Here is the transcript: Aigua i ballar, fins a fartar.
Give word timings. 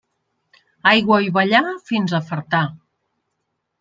Aigua 0.93 1.19
i 1.27 1.29
ballar, 1.37 1.63
fins 1.91 2.17
a 2.19 2.23
fartar. 2.31 2.67